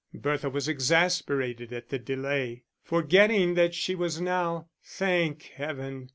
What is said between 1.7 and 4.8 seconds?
at the delay, forgetting that she was now